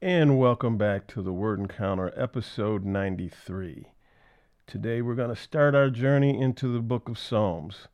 [0.00, 3.86] And welcome back to the Word Encounter, episode 93.
[4.64, 7.88] Today we're going to start our journey into the book of Psalms.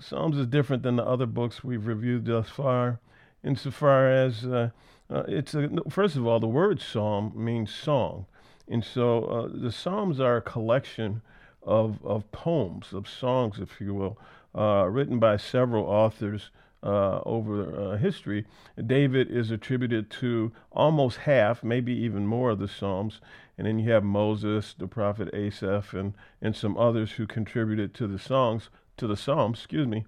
[0.00, 2.98] Psalms is different than the other books we've reviewed thus far,
[3.44, 4.70] insofar as uh,
[5.10, 8.24] uh, it's a, first of all, the word psalm means song.
[8.66, 11.20] And so uh, the Psalms are a collection
[11.62, 14.18] of, of poems, of songs, if you will,
[14.54, 16.48] uh, written by several authors
[16.84, 18.44] uh, over uh, history.
[18.86, 23.20] David is attributed to almost half, maybe even more of the Psalms.
[23.56, 28.06] And then you have Moses, the prophet Asaph, and, and some others who contributed to
[28.06, 30.04] the songs, to the Psalms, excuse me.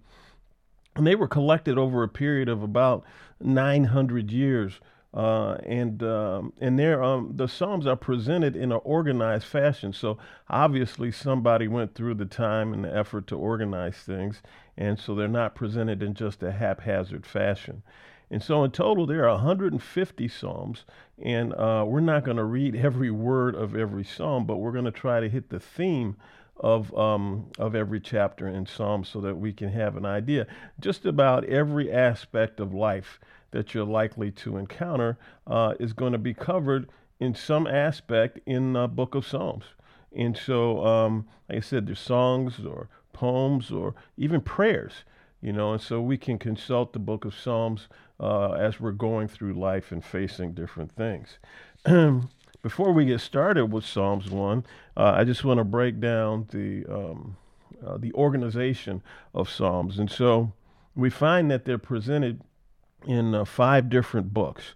[0.94, 3.04] And they were collected over a period of about
[3.40, 4.80] 900 years
[5.16, 9.94] uh, and um, and there um, the psalms are presented in an organized fashion.
[9.94, 10.18] So
[10.50, 14.42] obviously somebody went through the time and the effort to organize things,
[14.76, 17.82] and so they're not presented in just a haphazard fashion.
[18.30, 20.84] And so in total there are 150 psalms,
[21.18, 24.84] and uh, we're not going to read every word of every psalm, but we're going
[24.84, 26.16] to try to hit the theme
[26.58, 30.46] of um, of every chapter in Psalm so that we can have an idea.
[30.80, 33.18] Just about every aspect of life
[33.56, 38.74] that you're likely to encounter uh, is going to be covered in some aspect in
[38.74, 39.64] the book of Psalms.
[40.14, 45.04] And so, um, like I said, there's songs or poems or even prayers,
[45.40, 47.88] you know, and so we can consult the book of Psalms
[48.20, 51.38] uh, as we're going through life and facing different things.
[52.62, 54.64] Before we get started with Psalms 1,
[54.98, 57.36] uh, I just want to break down the, um,
[57.84, 59.98] uh, the organization of Psalms.
[59.98, 60.52] And so
[60.94, 62.42] we find that they're presented
[63.06, 64.74] in uh, five different books.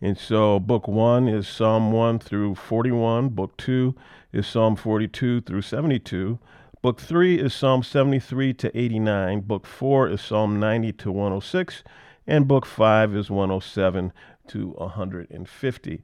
[0.00, 3.30] And so, book one is Psalm 1 through 41.
[3.30, 3.94] Book two
[4.32, 6.38] is Psalm 42 through 72.
[6.80, 9.40] Book three is Psalm 73 to 89.
[9.40, 11.82] Book four is Psalm 90 to 106.
[12.26, 14.12] And book five is 107
[14.48, 16.02] to 150.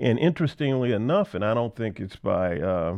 [0.00, 2.96] And interestingly enough, and I don't think it's by uh,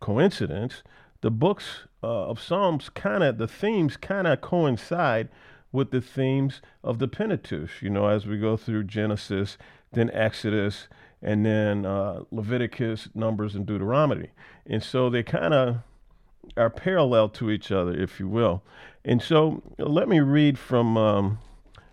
[0.00, 0.82] coincidence,
[1.20, 5.28] the books uh, of Psalms kind of, the themes kind of coincide
[5.72, 9.58] with the themes of the Pentateuch, you know, as we go through Genesis,
[9.92, 10.88] then Exodus,
[11.22, 14.30] and then uh, Leviticus, Numbers, and Deuteronomy.
[14.66, 15.78] And so they kind of
[16.56, 18.62] are parallel to each other, if you will.
[19.04, 21.38] And so let me read from um,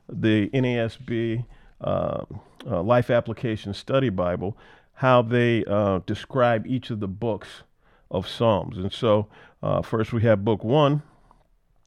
[0.09, 1.45] the NASB
[1.81, 2.25] uh,
[2.65, 4.57] uh, Life Application Study Bible
[4.95, 7.63] how they uh, describe each of the books
[8.11, 8.77] of Psalms.
[8.77, 9.27] And so
[9.61, 11.01] uh, first we have book one.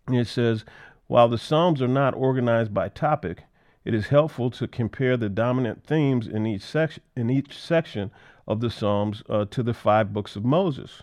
[0.09, 0.65] It says,
[1.07, 3.45] while the Psalms are not organized by topic,
[3.85, 8.11] it is helpful to compare the dominant themes in each, section, in each section
[8.47, 11.03] of the Psalms uh, to the five books of Moses.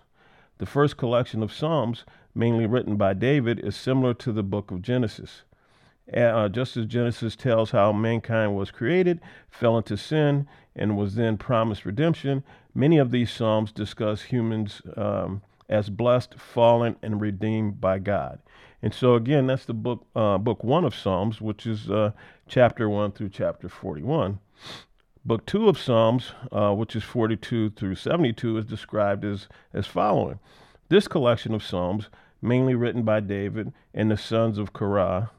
[0.58, 2.04] The first collection of Psalms,
[2.36, 5.44] mainly written by David, is similar to the book of Genesis.
[6.14, 11.38] Uh, just as Genesis tells how mankind was created, fell into sin, and was then
[11.38, 12.44] promised redemption,
[12.76, 18.40] many of these Psalms discuss humans um, as blessed, fallen, and redeemed by God.
[18.84, 22.12] And so again, that's the book, uh, book one of Psalms, which is uh,
[22.50, 24.40] chapter one through chapter 41.
[25.24, 30.38] Book two of Psalms, uh, which is 42 through 72, is described as, as following.
[30.90, 32.10] This collection of Psalms,
[32.42, 35.32] mainly written by David and the sons of Korah,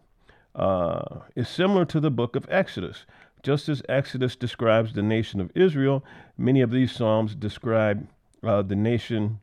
[0.54, 3.04] uh, is similar to the book of Exodus.
[3.42, 6.02] Just as Exodus describes the nation of Israel,
[6.38, 8.08] many of these Psalms describe
[8.42, 9.40] uh, the nation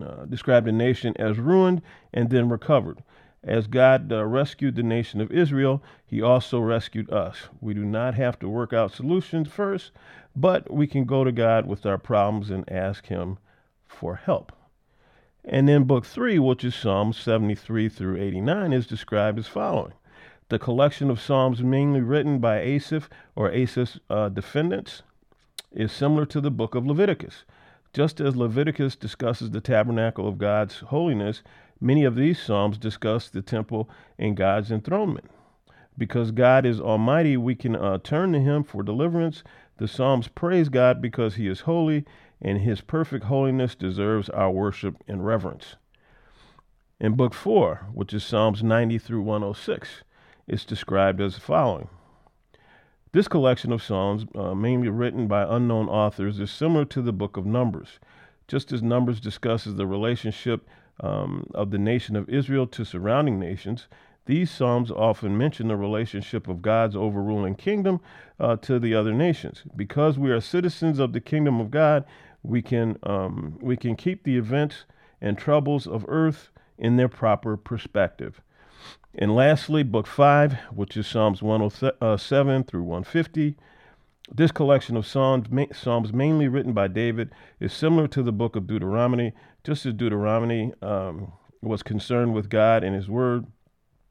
[0.00, 1.82] uh, described the nation as ruined
[2.14, 3.02] and then recovered.
[3.42, 7.48] As God uh, rescued the nation of Israel, He also rescued us.
[7.60, 9.90] We do not have to work out solutions first,
[10.36, 13.38] but we can go to God with our problems and ask Him
[13.88, 14.52] for help.
[15.44, 19.94] And then book three, which is Psalms 73 through 89, is described as following.
[20.48, 25.02] The collection of Psalms mainly written by Asaph or Asaph's uh, defendants
[25.72, 27.44] is similar to the book of Leviticus.
[27.92, 31.42] Just as Leviticus discusses the tabernacle of God's holiness,
[31.78, 33.88] many of these Psalms discuss the temple
[34.18, 35.30] and God's enthronement.
[35.98, 39.42] Because God is almighty, we can uh, turn to Him for deliverance.
[39.76, 42.06] The Psalms praise God because He is holy,
[42.40, 45.76] and His perfect holiness deserves our worship and reverence.
[46.98, 50.02] In Book 4, which is Psalms 90 through 106,
[50.48, 51.88] it's described as the following
[53.12, 57.36] this collection of Psalms, uh, mainly written by unknown authors, is similar to the book
[57.36, 58.00] of Numbers.
[58.48, 60.66] Just as Numbers discusses the relationship
[61.00, 63.86] um, of the nation of Israel to surrounding nations,
[64.24, 68.00] these Psalms often mention the relationship of God's overruling kingdom
[68.40, 69.62] uh, to the other nations.
[69.76, 72.04] Because we are citizens of the kingdom of God,
[72.42, 74.84] we can, um, we can keep the events
[75.20, 78.40] and troubles of earth in their proper perspective.
[79.14, 83.56] And lastly, book five, which is Psalms 107 through 150,
[84.34, 87.30] This collection of psalms, psalms mainly written by David
[87.60, 92.82] is similar to the book of Deuteronomy, just as Deuteronomy um, was concerned with God
[92.82, 93.46] and His Word.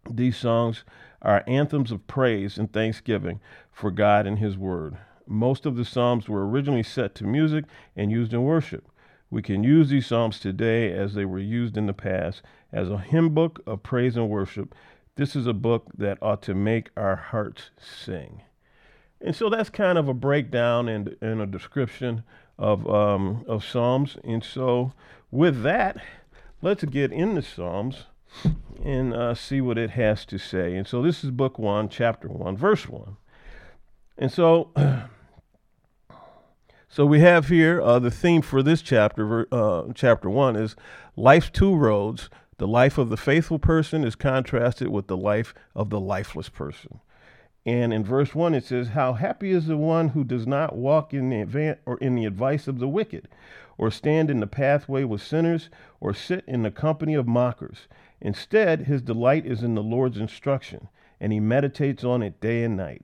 [0.07, 0.83] These songs
[1.23, 3.39] are anthems of praise and thanksgiving
[3.71, 4.97] for God and His Word.
[5.25, 7.65] Most of the psalms were originally set to music
[7.95, 8.87] and used in worship.
[9.31, 12.97] We can use these psalms today as they were used in the past as a
[12.97, 14.73] hymn book of praise and worship.
[15.15, 18.41] This is a book that ought to make our hearts sing.
[19.19, 22.23] And so that's kind of a breakdown and, and a description
[22.57, 24.17] of, um, of Psalms.
[24.23, 24.93] And so
[25.29, 25.97] with that,
[26.61, 28.05] let's get into Psalms
[28.83, 30.75] and uh, see what it has to say.
[30.75, 33.17] And so this is book one, chapter one, verse one.
[34.17, 34.69] And so,
[36.89, 40.75] so we have here uh, the theme for this chapter, uh, chapter one, is
[41.15, 42.29] life's two roads.
[42.61, 46.99] The life of the faithful person is contrasted with the life of the lifeless person.
[47.65, 51.11] And in verse 1, it says, How happy is the one who does not walk
[51.11, 53.29] in the, advan- or in the advice of the wicked,
[53.79, 57.87] or stand in the pathway with sinners, or sit in the company of mockers.
[58.21, 60.87] Instead, his delight is in the Lord's instruction,
[61.19, 63.03] and he meditates on it day and night.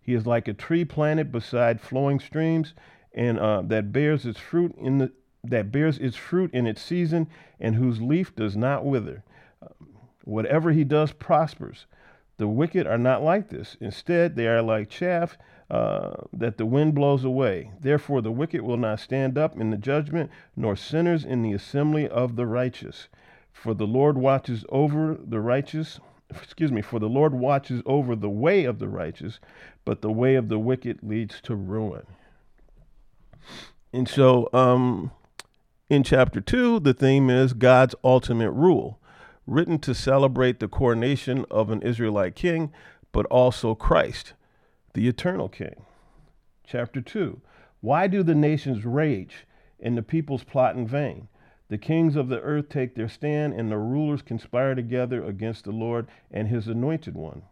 [0.00, 2.72] He is like a tree planted beside flowing streams,
[3.12, 5.12] and uh, that bears its fruit in the
[5.44, 7.28] that bears its fruit in its season,
[7.60, 9.22] and whose leaf does not wither.
[9.62, 9.68] Uh,
[10.24, 11.86] whatever he does prospers.
[12.36, 13.76] The wicked are not like this.
[13.80, 15.38] Instead, they are like chaff
[15.70, 17.70] uh, that the wind blows away.
[17.80, 22.08] Therefore, the wicked will not stand up in the judgment, nor sinners in the assembly
[22.08, 23.08] of the righteous.
[23.52, 26.00] For the Lord watches over the righteous.
[26.30, 29.38] Excuse me, for the Lord watches over the way of the righteous,
[29.84, 32.04] but the way of the wicked leads to ruin.
[33.92, 35.12] And so, um,
[35.90, 38.98] in chapter two, the theme is God's ultimate rule
[39.46, 42.72] written to celebrate the coronation of an Israelite king,
[43.12, 44.32] but also Christ,
[44.94, 45.84] the eternal king.
[46.66, 47.40] Chapter 2
[47.80, 49.46] Why do the nations rage
[49.78, 51.28] and the peoples plot in vain?
[51.68, 55.72] The kings of the earth take their stand, and the rulers conspire together against the
[55.72, 57.42] Lord and his anointed one.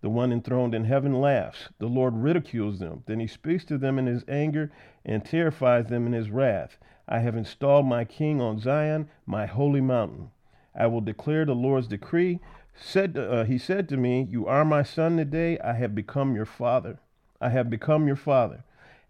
[0.00, 1.68] The one enthroned in heaven laughs.
[1.78, 3.04] The Lord ridicules them.
[3.06, 4.70] Then he speaks to them in his anger
[5.04, 6.78] and terrifies them in his wrath.
[7.08, 10.30] I have installed my king on Zion, my holy mountain.
[10.74, 12.40] I will declare the Lord's decree.
[12.74, 15.58] Said uh, he said to me, "You are my son today.
[15.58, 16.98] I have become your father.
[17.40, 18.64] I have become your father.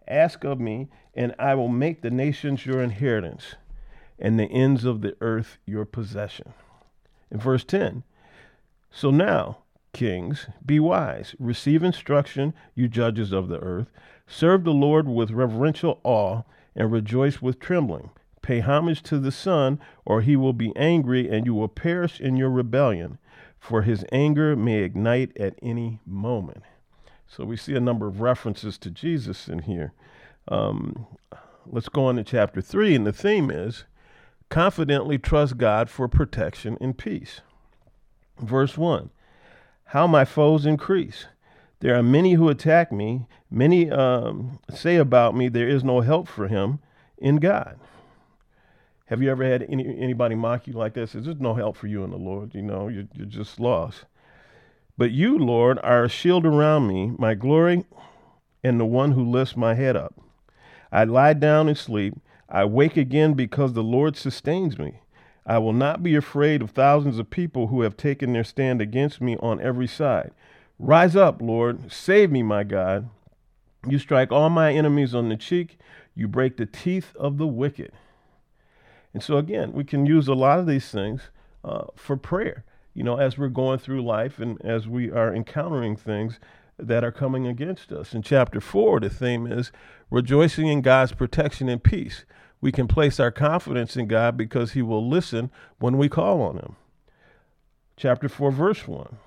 [0.07, 3.55] Ask of me, and I will make the nations your inheritance,
[4.19, 6.53] and the ends of the earth your possession."
[7.31, 8.03] In verse 10,
[8.91, 9.57] so now,
[9.93, 13.89] kings, be wise, receive instruction, you judges of the earth,
[14.27, 16.43] serve the Lord with reverential awe,
[16.75, 18.09] and rejoice with trembling.
[18.41, 22.35] Pay homage to the Son, or he will be angry and you will perish in
[22.35, 23.17] your rebellion,
[23.59, 26.63] for his anger may ignite at any moment.
[27.27, 29.93] So we see a number of references to Jesus in here.
[30.47, 31.07] Um,
[31.65, 33.85] let's go on to chapter 3, and the theme is
[34.49, 37.41] confidently trust God for protection and peace.
[38.39, 39.09] Verse 1
[39.85, 41.25] How my foes increase.
[41.79, 43.27] There are many who attack me.
[43.51, 46.79] Many um, say about me, there is no help for him
[47.17, 47.79] in God.
[49.07, 51.11] Have you ever had any, anybody mock you like this?
[51.11, 52.55] There's no help for you in the Lord.
[52.55, 54.05] You know, you're, you're just lost.
[54.97, 57.85] But you, Lord, are a shield around me, my glory,
[58.63, 60.15] and the one who lifts my head up.
[60.91, 62.15] I lie down and sleep.
[62.49, 65.01] I wake again because the Lord sustains me.
[65.45, 69.21] I will not be afraid of thousands of people who have taken their stand against
[69.21, 70.31] me on every side.
[70.77, 71.91] Rise up, Lord.
[71.91, 73.09] Save me, my God.
[73.87, 75.77] You strike all my enemies on the cheek.
[76.15, 77.91] You break the teeth of the wicked.
[79.13, 81.29] And so, again, we can use a lot of these things
[81.63, 85.95] uh, for prayer, you know, as we're going through life and as we are encountering
[85.95, 86.39] things
[86.77, 88.13] that are coming against us.
[88.13, 89.71] In chapter four, the theme is
[90.09, 92.25] rejoicing in God's protection and peace.
[92.59, 96.57] We can place our confidence in God because he will listen when we call on
[96.57, 96.75] him.
[97.95, 99.17] Chapter 4, verse 1.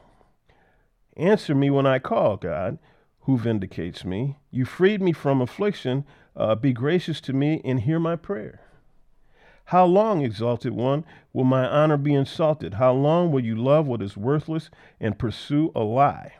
[1.18, 2.78] Answer me when I call, God,
[3.22, 4.36] who vindicates me.
[4.52, 6.04] You freed me from affliction.
[6.36, 8.60] Uh, be gracious to me and hear my prayer.
[9.64, 12.74] How long, exalted one, will my honor be insulted?
[12.74, 14.70] How long will you love what is worthless
[15.00, 16.34] and pursue a lie?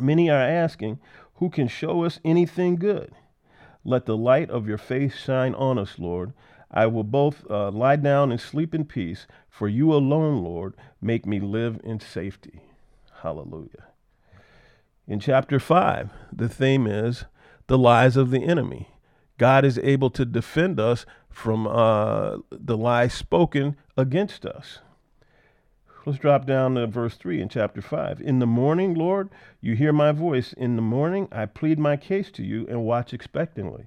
[0.00, 0.98] Many are asking,
[1.34, 3.12] Who can show us anything good?
[3.84, 6.32] Let the light of your face shine on us, Lord.
[6.70, 11.26] I will both uh, lie down and sleep in peace, for you alone, Lord, make
[11.26, 12.62] me live in safety.
[13.24, 13.86] Hallelujah.
[15.06, 17.24] In chapter 5, the theme is
[17.68, 18.90] the lies of the enemy.
[19.38, 24.80] God is able to defend us from uh, the lies spoken against us.
[26.04, 28.20] Let's drop down to verse 3 in chapter 5.
[28.20, 30.52] In the morning, Lord, you hear my voice.
[30.52, 33.86] In the morning, I plead my case to you and watch expectantly.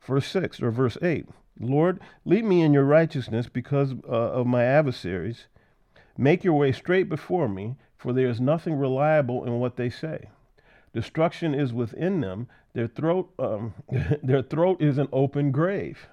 [0.00, 1.26] Verse 6 or verse 8
[1.60, 5.46] Lord, lead me in your righteousness because uh, of my adversaries.
[6.20, 10.28] Make your way straight before me, for there is nothing reliable in what they say.
[10.92, 12.48] Destruction is within them.
[12.74, 13.74] Their throat, um,
[14.22, 16.08] their throat is an open grave.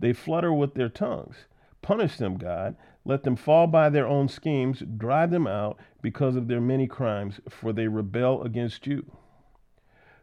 [0.00, 1.46] They flutter with their tongues.
[1.80, 2.76] Punish them, God.
[3.04, 4.82] Let them fall by their own schemes.
[4.96, 9.12] Drive them out because of their many crimes, for they rebel against you.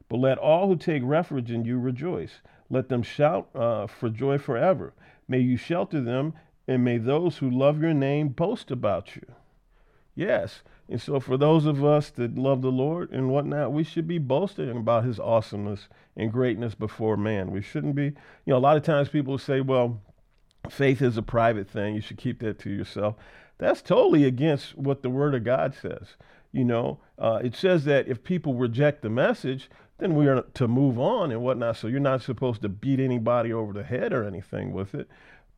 [0.10, 2.42] But let all who take refuge in you rejoice.
[2.70, 4.94] Let them shout uh, for joy forever.
[5.28, 6.34] May you shelter them,
[6.70, 9.26] and may those who love your name boast about you.
[10.14, 10.62] Yes.
[10.88, 14.20] And so, for those of us that love the Lord and whatnot, we should be
[14.20, 17.50] boasting about his awesomeness and greatness before man.
[17.50, 18.14] We shouldn't be, you
[18.46, 20.00] know, a lot of times people say, well,
[20.70, 21.96] faith is a private thing.
[21.96, 23.16] You should keep that to yourself.
[23.58, 26.18] That's totally against what the Word of God says.
[26.52, 30.68] You know, uh, it says that if people reject the message, then we are to
[30.68, 31.78] move on and whatnot.
[31.78, 35.10] So you're not supposed to beat anybody over the head or anything with it,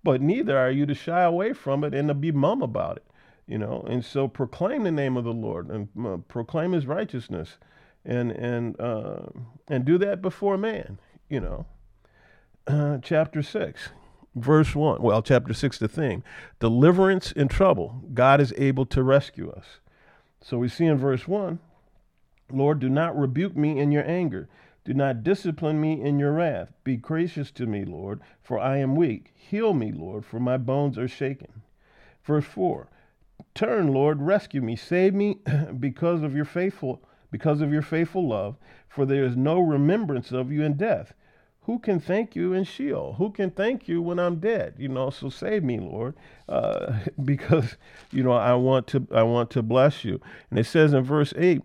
[0.04, 3.06] but neither are you to shy away from it and to be mum about it.
[3.48, 7.58] You know, and so proclaim the name of the Lord and uh, proclaim His righteousness,
[8.06, 9.24] and and uh,
[9.68, 11.00] and do that before man.
[11.28, 11.66] You know,
[12.68, 13.90] uh, chapter six
[14.36, 15.02] verse 1.
[15.02, 16.24] Well, chapter 6, the theme
[16.60, 18.02] deliverance in trouble.
[18.14, 19.80] God is able to rescue us.
[20.42, 21.60] So we see in verse 1
[22.54, 24.50] Lord, do not rebuke me in your anger.
[24.84, 26.74] Do not discipline me in your wrath.
[26.84, 29.32] Be gracious to me, Lord, for I am weak.
[29.36, 31.62] Heal me, Lord, for my bones are shaken.
[32.24, 32.88] Verse 4
[33.54, 35.40] Turn, Lord, rescue me, save me
[35.80, 38.58] because of your faithful because of your faithful love,
[38.90, 41.14] for there is no remembrance of you in death
[41.66, 43.14] who can thank you in Sheol?
[43.18, 44.76] Who can thank you when I'm dead?
[44.78, 46.16] You know, so save me, Lord,
[46.50, 47.78] uh, because
[48.12, 50.20] you know I want to I want to bless you.
[50.50, 51.62] And it says in verse eight.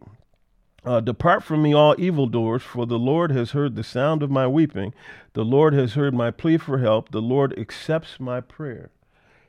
[0.86, 4.46] Uh, Depart from me, all evildoers, for the Lord has heard the sound of my
[4.46, 4.94] weeping.
[5.32, 7.10] The Lord has heard my plea for help.
[7.10, 8.90] The Lord accepts my prayer.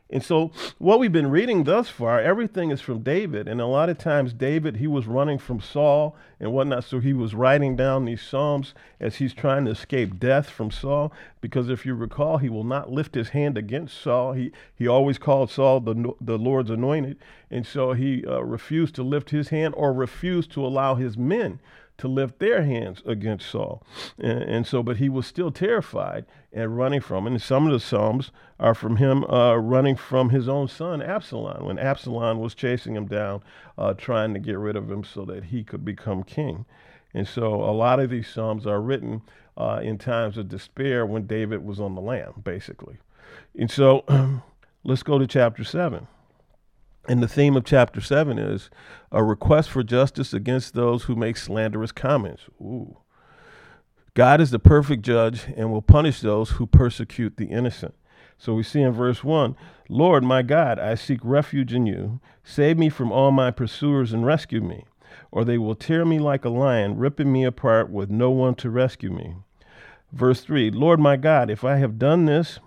[0.09, 3.45] And so, what we've been reading thus far, everything is from David.
[3.45, 6.85] And a lot of times, David, he was running from Saul and whatnot.
[6.85, 11.11] So, he was writing down these Psalms as he's trying to escape death from Saul.
[11.41, 14.31] Because if you recall, he will not lift his hand against Saul.
[14.31, 17.17] He, he always called Saul the, the Lord's anointed.
[17.51, 21.59] And so, he uh, refused to lift his hand or refused to allow his men
[21.97, 23.83] to lift their hands against Saul.
[24.17, 27.33] And, and, so, but he was still terrified and running from him.
[27.33, 31.65] And some of the Psalms are from him uh, running from his own son, Absalom,
[31.65, 33.41] when Absalom was chasing him down,
[33.77, 36.65] uh, trying to get rid of him so that he could become king.
[37.13, 39.21] And so, a lot of these Psalms are written
[39.55, 42.97] uh, in times of despair when David was on the lam, basically.
[43.57, 44.03] And so,
[44.83, 46.07] let's go to chapter 7.
[47.07, 48.69] And the theme of chapter 7 is
[49.11, 52.43] a request for justice against those who make slanderous comments.
[52.59, 52.97] Ooh.
[54.13, 57.95] God is the perfect judge and will punish those who persecute the innocent.
[58.37, 59.55] So we see in verse 1
[59.89, 62.19] Lord, my God, I seek refuge in you.
[62.43, 64.83] Save me from all my pursuers and rescue me,
[65.31, 68.69] or they will tear me like a lion, ripping me apart with no one to
[68.69, 69.35] rescue me.
[70.11, 72.59] Verse 3 Lord, my God, if I have done this,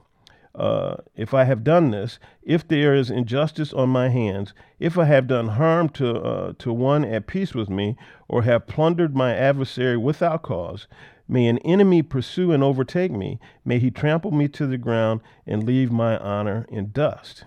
[0.55, 5.05] uh, if I have done this, if there is injustice on my hands, if I
[5.05, 7.97] have done harm to uh, to one at peace with me,
[8.29, 10.89] or have plundered my adversary without cause,
[11.29, 13.39] may an enemy pursue and overtake me.
[13.65, 17.45] May he trample me to the ground and leave my honor in dust.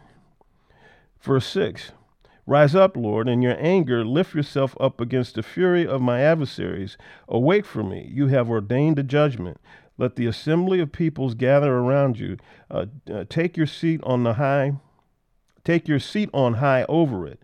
[1.21, 1.91] Verse six.
[2.45, 6.97] Rise up, Lord, in your anger, lift yourself up against the fury of my adversaries.
[7.29, 9.61] Awake for me, you have ordained a judgment.
[9.97, 12.37] Let the assembly of peoples gather around you.
[12.69, 14.73] Uh, uh, take your seat on the high.
[15.63, 17.39] Take your seat on high over it.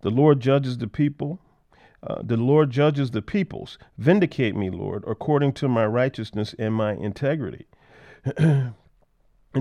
[0.00, 1.40] The Lord judges the people.
[2.02, 3.76] Uh, the Lord judges the peoples.
[3.98, 7.66] Vindicate me, Lord, according to my righteousness and my integrity.
[8.36, 8.74] and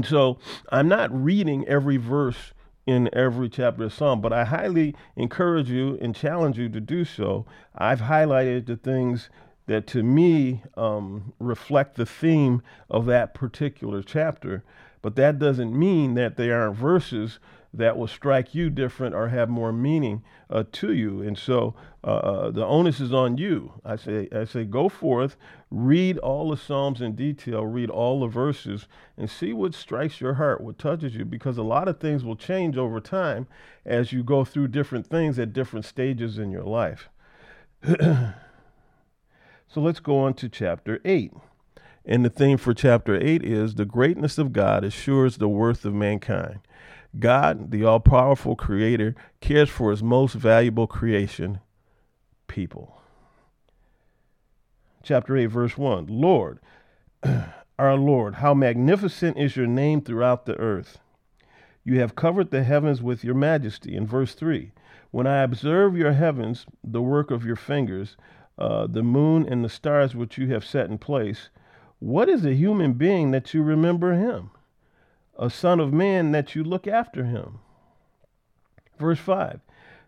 [0.04, 0.40] so
[0.72, 2.54] I'm not reading every verse
[2.88, 7.04] in every chapter of Psalm, but I highly encourage you and challenge you to do
[7.06, 7.46] so.
[7.76, 9.30] I've highlighted the things
[9.70, 12.60] that to me um, reflect the theme
[12.90, 14.64] of that particular chapter.
[15.04, 17.38] But that doesn't mean that they aren't verses
[17.72, 21.22] that will strike you different or have more meaning uh, to you.
[21.22, 23.74] And so uh, uh, the onus is on you.
[23.86, 25.38] I say, I say, go forth,
[25.70, 30.34] read all the Psalms in detail, read all the verses, and see what strikes your
[30.34, 33.46] heart, what touches you, because a lot of things will change over time
[33.86, 37.08] as you go through different things at different stages in your life.
[39.72, 41.32] So let's go on to chapter 8.
[42.04, 45.94] And the theme for chapter 8 is the greatness of God assures the worth of
[45.94, 46.62] mankind.
[47.20, 51.60] God, the all powerful creator, cares for his most valuable creation,
[52.48, 53.00] people.
[55.04, 56.60] Chapter 8, verse 1 Lord,
[57.80, 60.98] our Lord, how magnificent is your name throughout the earth.
[61.84, 63.96] You have covered the heavens with your majesty.
[63.96, 64.72] In verse 3,
[65.12, 68.18] when I observe your heavens, the work of your fingers,
[68.60, 71.50] uh, the moon and the stars which you have set in place,
[72.00, 74.52] what is a human being that you remember him?
[75.38, 77.60] A son of man that you look after him?
[79.00, 79.62] Verse 5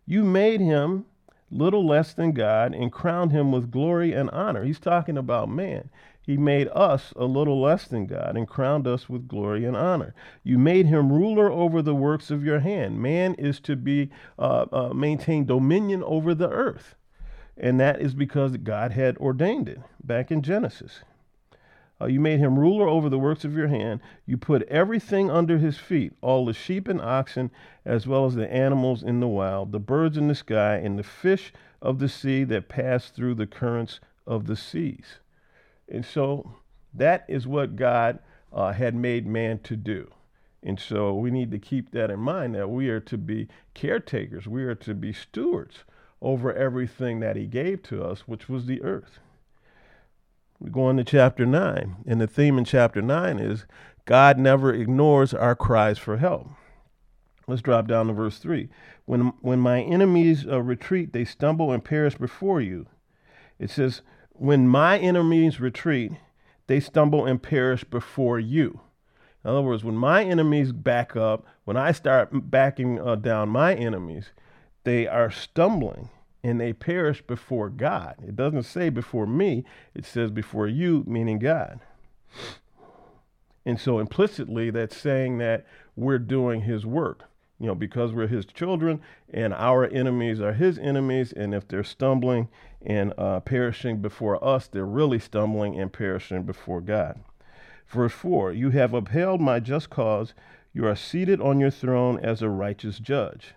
[0.06, 1.06] You made him
[1.50, 4.64] little less than God and crowned him with glory and honor.
[4.64, 5.90] He's talking about man.
[6.24, 10.14] He made us a little less than God and crowned us with glory and honor.
[10.44, 13.02] You made him ruler over the works of your hand.
[13.02, 16.96] Man is to be uh, uh, maintain dominion over the earth,
[17.62, 21.02] and that is because God had ordained it back in Genesis.
[22.02, 24.02] Uh, you made him ruler over the works of your hand.
[24.26, 27.52] You put everything under his feet, all the sheep and oxen,
[27.86, 31.04] as well as the animals in the wild, the birds in the sky, and the
[31.04, 31.54] fish
[31.84, 35.20] of the sea that pass through the currents of the seas.
[35.88, 36.56] And so
[36.96, 38.18] that is what God
[38.52, 40.10] uh, had made man to do.
[40.64, 44.48] And so we need to keep that in mind that we are to be caretakers,
[44.48, 45.84] we are to be stewards
[46.22, 49.20] over everything that he gave to us, which was the earth.
[50.60, 53.66] We go on to chapter 9, and the theme in chapter 9 is
[54.06, 56.50] God never ignores our cries for help.
[57.48, 58.70] Let's drop down to verse 3.
[59.06, 62.86] When, when my enemies uh, retreat, they stumble and perish before you.
[63.58, 64.02] It says,
[64.34, 66.12] When my enemies retreat,
[66.68, 68.82] they stumble and perish before you.
[69.44, 73.74] In other words, when my enemies back up, when I start backing uh, down my
[73.74, 74.32] enemies,
[74.84, 76.10] they are stumbling
[76.44, 78.16] and they perish before God.
[78.28, 81.80] It doesn't say before me, it says before you, meaning God.
[83.66, 87.26] And so implicitly, that's saying that we're doing his work,
[87.60, 91.32] you know, because we're his children and our enemies are his enemies.
[91.32, 92.50] And if they're stumbling
[92.84, 97.20] and uh, perishing before us, they're really stumbling and perishing before God.
[97.88, 100.34] Verse 4 You have upheld my just cause.
[100.74, 103.54] You are seated on your throne as a righteous judge.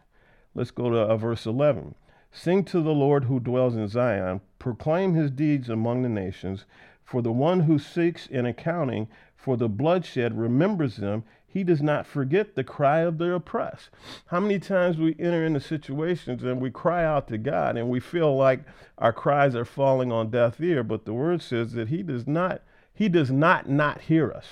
[0.54, 1.94] Let's go to uh, verse 11.
[2.30, 6.64] Sing to the Lord who dwells in Zion, proclaim his deeds among the nations.
[7.04, 9.08] For the one who seeks in accounting
[9.44, 11.22] for the bloodshed remembers them.
[11.46, 13.90] He does not forget the cry of the oppressed.
[14.28, 18.00] How many times we enter into situations and we cry out to God and we
[18.00, 18.64] feel like
[18.96, 22.62] our cries are falling on deaf ear, but the word says that he does not
[22.94, 24.46] he does not not hear us.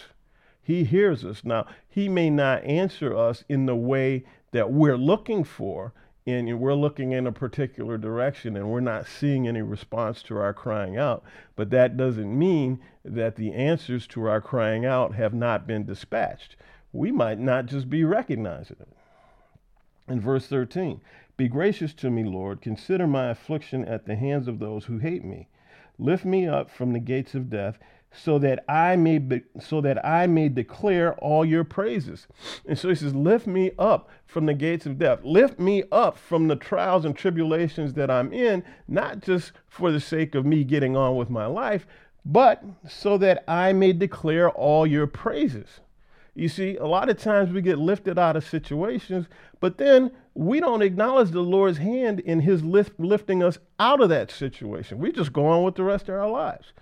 [0.62, 1.44] He hears us.
[1.44, 5.92] Now, he may not answer us in the way that we're looking for,
[6.26, 10.54] and we're looking in a particular direction and we're not seeing any response to our
[10.54, 11.24] crying out.
[11.56, 16.54] But that doesn't mean that the answers to our crying out have not been dispatched.
[16.92, 18.88] We might not just be recognizing it.
[20.08, 21.00] In verse 13,
[21.36, 22.60] be gracious to me, Lord.
[22.60, 25.48] Consider my affliction at the hands of those who hate me.
[25.98, 27.78] Lift me up from the gates of death
[28.14, 32.26] so that I may be, so that I may declare all your praises.
[32.66, 35.20] And so he says, lift me up from the gates of death.
[35.24, 40.00] Lift me up from the trials and tribulations that I'm in, not just for the
[40.00, 41.86] sake of me getting on with my life,
[42.24, 45.80] but so that I may declare all your praises.
[46.34, 49.26] You see, a lot of times we get lifted out of situations,
[49.60, 54.08] but then we don't acknowledge the Lord's hand in his lift, lifting us out of
[54.08, 54.98] that situation.
[54.98, 56.72] We just go on with the rest of our lives.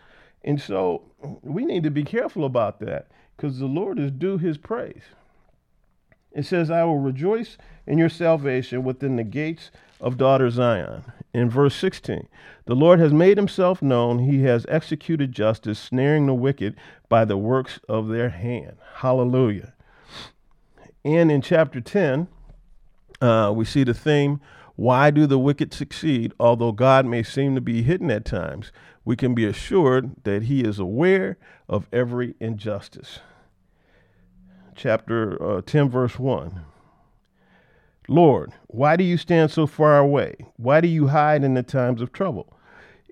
[0.43, 1.03] And so
[1.43, 5.03] we need to be careful about that because the Lord is due his praise.
[6.33, 11.05] It says, I will rejoice in your salvation within the gates of daughter Zion.
[11.35, 12.29] In verse 16,
[12.67, 14.21] the Lord has made himself known.
[14.21, 16.77] He has executed justice, snaring the wicked
[17.09, 18.77] by the works of their hand.
[18.97, 19.75] Hallelujah.
[21.05, 22.29] And in chapter 10,
[23.21, 24.41] uh, we see the theme
[24.81, 26.33] why do the wicked succeed?
[26.41, 28.73] Although God may seem to be hidden at times,
[29.05, 31.37] we can be assured that He is aware
[31.69, 33.19] of every injustice.
[34.75, 36.63] Chapter uh, 10, verse 1.
[38.09, 40.47] Lord, why do you stand so far away?
[40.57, 42.51] Why do you hide in the times of trouble?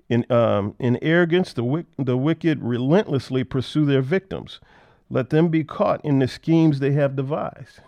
[0.09, 4.59] In, um, in arrogance, the, the wicked relentlessly pursue their victims.
[5.07, 7.81] Let them be caught in the schemes they have devised.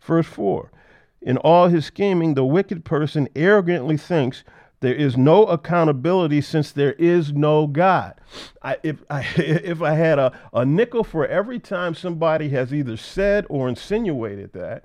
[0.00, 0.70] Verse 4
[1.26, 4.44] in all his scheming, the wicked person arrogantly thinks
[4.78, 8.14] there is no accountability since there is no God.
[8.62, 12.96] I, if, I, if I had a, a nickel for every time somebody has either
[12.96, 14.84] said or insinuated that,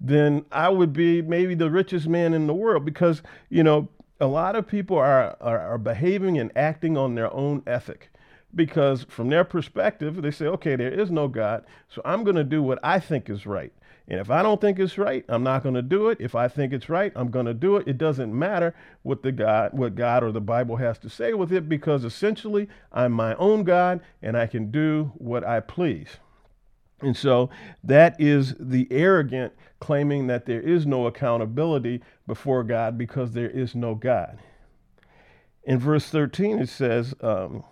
[0.00, 4.26] then I would be maybe the richest man in the world because, you know, a
[4.26, 8.08] lot of people are, are, are behaving and acting on their own ethic
[8.54, 12.44] because from their perspective, they say, okay, there is no God, so I'm going to
[12.44, 13.72] do what I think is right.
[14.08, 16.18] And if I don't think it's right, I'm not going to do it.
[16.20, 17.86] If I think it's right, I'm going to do it.
[17.86, 21.52] It doesn't matter what the God, what God or the Bible has to say with
[21.52, 26.08] it, because essentially I'm my own God and I can do what I please.
[27.00, 27.50] And so
[27.82, 33.74] that is the arrogant claiming that there is no accountability before God because there is
[33.74, 34.38] no God.
[35.64, 37.64] In verse 13, it says, um,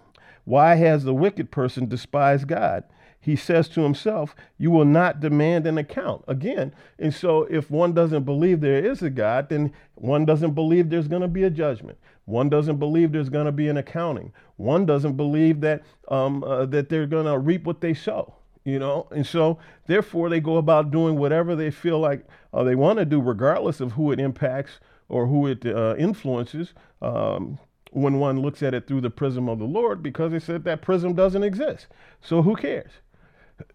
[0.51, 2.83] Why has the wicked person despised God?
[3.21, 6.25] He says to himself, You will not demand an account.
[6.27, 10.91] Again, and so if one doesn't believe there is a God, then one doesn't believe
[10.91, 11.99] there's going to be a judgment.
[12.25, 14.33] One doesn't believe there's going to be an accounting.
[14.57, 18.35] One doesn't believe that um, uh, that they're going to reap what they sow
[18.65, 22.75] you know and so therefore they go about doing whatever they feel like uh, they
[22.75, 27.59] want to do regardless of who it impacts or who it uh, influences um,
[27.91, 30.83] when one looks at it through the prism of the lord because they said that
[30.83, 31.87] prism doesn't exist.
[32.21, 32.91] So who cares?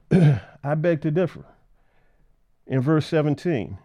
[0.63, 1.45] I beg to differ.
[2.65, 3.77] In verse 17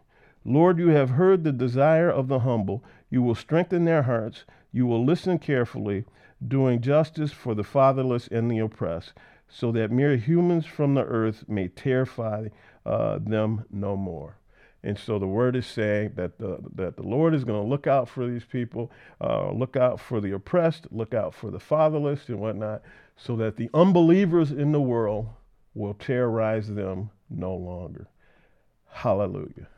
[0.45, 2.83] lord you have heard the desire of the humble.
[3.11, 4.45] You will strengthen their hearts.
[4.73, 6.05] You will listen carefully
[6.47, 9.13] doing justice for the fatherless and the oppressed
[9.49, 12.49] so that mere humans from the earth may terrify
[12.87, 14.37] uh, them no more.
[14.83, 17.87] And so the word is saying that the, that the Lord is going to look
[17.87, 18.91] out for these people,
[19.21, 22.83] uh, look out for the oppressed, look out for the fatherless and whatnot,
[23.17, 25.29] so that the unbelievers in the world
[25.75, 28.09] will terrorize them no longer.
[28.89, 29.69] Hallelujah.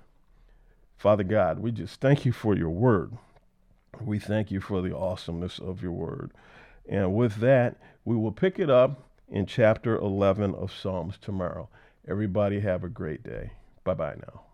[0.97, 3.13] Father God, we just thank you for your word.
[4.01, 6.31] We thank you for the awesomeness of your word.
[6.89, 11.69] And with that, we will pick it up in chapter 11 of Psalms tomorrow.
[12.09, 13.53] Everybody have a great day.
[13.85, 14.52] Bye bye now.